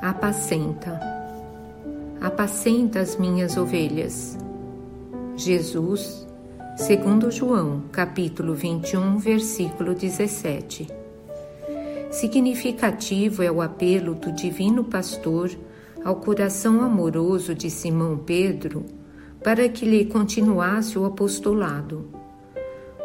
apacenta. 0.00 0.98
Apacenta 2.22 3.00
as 3.00 3.16
minhas 3.16 3.58
ovelhas. 3.58 4.38
Jesus, 5.36 6.26
segundo 6.74 7.30
João, 7.30 7.82
capítulo 7.92 8.54
21, 8.54 9.18
versículo 9.18 9.94
17. 9.94 10.88
Significativo 12.10 13.42
é 13.42 13.52
o 13.52 13.60
apelo 13.60 14.14
do 14.14 14.32
divino 14.32 14.84
pastor 14.84 15.50
ao 16.02 16.16
coração 16.16 16.80
amoroso 16.80 17.54
de 17.54 17.68
Simão 17.68 18.16
Pedro 18.16 18.86
para 19.44 19.68
que 19.68 19.84
lhe 19.84 20.06
continuasse 20.06 20.98
o 20.98 21.04
apostolado. 21.04 22.08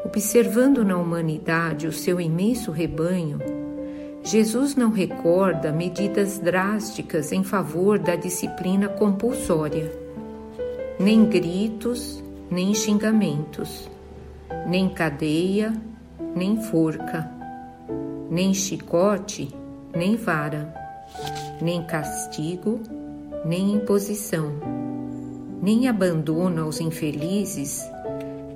Observando 0.05 0.85
na 0.85 0.97
humanidade 0.97 1.87
o 1.87 1.91
seu 1.91 2.21
imenso 2.21 2.71
rebanho, 2.71 3.64
Jesus 4.25 4.75
não 4.75 4.89
recorda 4.89 5.71
medidas 5.71 6.39
drásticas 6.39 7.31
em 7.31 7.43
favor 7.43 7.99
da 7.99 8.15
disciplina 8.15 8.89
compulsória, 8.89 9.91
nem 10.99 11.25
gritos, 11.25 12.23
nem 12.49 12.73
xingamentos, 12.73 13.87
nem 14.65 14.89
cadeia, 14.89 15.71
nem 16.35 16.59
forca, 16.59 17.29
nem 18.27 18.51
chicote, 18.51 19.47
nem 19.95 20.15
vara, 20.15 20.73
nem 21.61 21.85
castigo, 21.85 22.81
nem 23.45 23.75
imposição, 23.75 24.53
nem 25.61 25.87
abandono 25.87 26.63
aos 26.63 26.79
infelizes, 26.79 27.79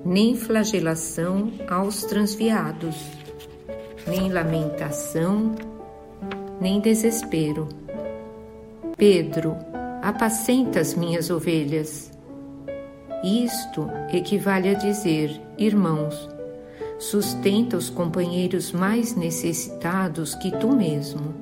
nem 0.03 0.35
flagelação 0.35 1.51
aos 1.69 2.05
transviados 2.05 3.19
nem 4.09 4.31
lamentação, 4.31 5.53
nem 6.59 6.79
desespero. 6.79 7.69
Pedro, 8.97 9.55
apacenta 10.01 10.79
as 10.79 10.95
minhas 10.95 11.29
ovelhas. 11.29 12.11
Isto 13.23 13.87
equivale 14.11 14.69
a 14.69 14.73
dizer, 14.73 15.39
irmãos, 15.57 16.27
sustenta 16.97 17.77
os 17.77 17.89
companheiros 17.89 18.71
mais 18.71 19.15
necessitados 19.15 20.33
que 20.35 20.51
tu 20.57 20.75
mesmo. 20.75 21.33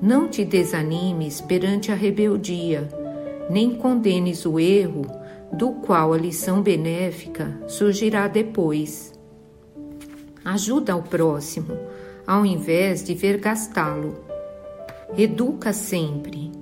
Não 0.00 0.28
te 0.28 0.44
desanimes 0.44 1.40
perante 1.40 1.90
a 1.90 1.94
rebeldia, 1.94 2.88
nem 3.50 3.74
condenes 3.74 4.44
o 4.44 4.60
erro, 4.60 5.06
do 5.52 5.72
qual 5.72 6.12
a 6.12 6.18
lição 6.18 6.62
benéfica 6.62 7.58
surgirá 7.66 8.28
depois. 8.28 9.15
Ajuda 10.46 10.92
ao 10.92 11.02
próximo, 11.02 11.76
ao 12.24 12.46
invés 12.46 13.02
de 13.02 13.14
ver 13.14 13.38
gastá-lo. 13.38 14.14
Educa 15.18 15.72
sempre. 15.72 16.52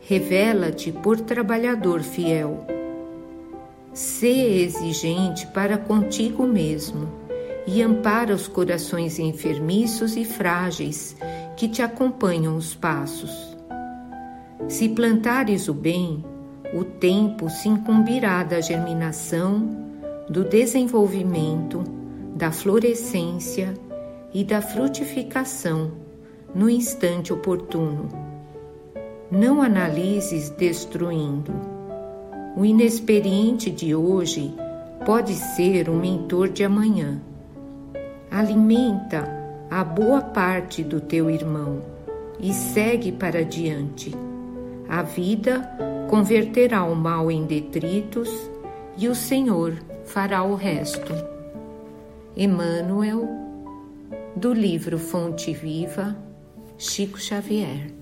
Revela-te 0.00 0.90
por 0.90 1.20
trabalhador 1.20 2.02
fiel. 2.02 2.66
Sê 3.94 4.64
exigente 4.64 5.46
para 5.46 5.78
contigo 5.78 6.44
mesmo 6.44 7.08
e 7.68 7.80
ampara 7.80 8.34
os 8.34 8.48
corações 8.48 9.20
enfermiços 9.20 10.16
e 10.16 10.24
frágeis 10.24 11.16
que 11.56 11.68
te 11.68 11.82
acompanham 11.82 12.56
os 12.56 12.74
passos. 12.74 13.56
Se 14.66 14.88
plantares 14.88 15.68
o 15.68 15.74
bem, 15.74 16.24
o 16.74 16.82
tempo 16.82 17.48
se 17.48 17.68
incumbirá 17.68 18.42
da 18.42 18.60
germinação, 18.60 19.70
do 20.28 20.42
desenvolvimento, 20.42 22.01
da 22.34 22.50
florescência 22.50 23.74
e 24.32 24.42
da 24.42 24.62
frutificação 24.62 25.92
no 26.54 26.68
instante 26.68 27.32
oportuno. 27.32 28.08
Não 29.30 29.62
analises 29.62 30.50
destruindo. 30.50 31.52
O 32.56 32.64
inexperiente 32.64 33.70
de 33.70 33.94
hoje 33.94 34.54
pode 35.06 35.34
ser 35.34 35.88
o 35.88 35.94
mentor 35.94 36.48
de 36.48 36.64
amanhã. 36.64 37.20
Alimenta 38.30 39.28
a 39.70 39.82
boa 39.82 40.20
parte 40.20 40.82
do 40.82 41.00
teu 41.00 41.30
irmão 41.30 41.82
e 42.38 42.52
segue 42.52 43.12
para 43.12 43.44
diante. 43.44 44.14
A 44.88 45.02
vida 45.02 45.68
converterá 46.10 46.84
o 46.84 46.94
mal 46.94 47.30
em 47.30 47.44
detritos 47.46 48.28
e 48.98 49.08
o 49.08 49.14
Senhor 49.14 49.78
fará 50.04 50.42
o 50.42 50.54
resto. 50.54 51.31
Emmanuel, 52.34 53.28
do 54.34 54.54
livro 54.54 54.98
Fonte 54.98 55.52
Viva, 55.52 56.16
Chico 56.78 57.18
Xavier. 57.18 58.01